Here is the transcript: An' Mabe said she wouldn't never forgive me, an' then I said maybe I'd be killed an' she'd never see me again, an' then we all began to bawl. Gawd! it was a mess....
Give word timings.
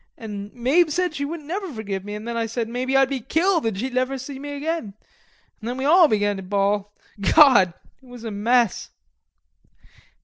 An' 0.17 0.49
Mabe 0.55 0.89
said 0.89 1.13
she 1.13 1.25
wouldn't 1.25 1.47
never 1.47 1.71
forgive 1.71 2.03
me, 2.03 2.15
an' 2.15 2.25
then 2.25 2.35
I 2.35 2.47
said 2.47 2.67
maybe 2.67 2.97
I'd 2.97 3.07
be 3.07 3.19
killed 3.19 3.67
an' 3.67 3.75
she'd 3.75 3.93
never 3.93 4.17
see 4.17 4.39
me 4.39 4.53
again, 4.53 4.95
an' 5.61 5.67
then 5.67 5.77
we 5.77 5.85
all 5.85 6.07
began 6.07 6.37
to 6.37 6.41
bawl. 6.41 6.91
Gawd! 7.19 7.75
it 8.01 8.07
was 8.07 8.23
a 8.23 8.31
mess.... 8.31 8.89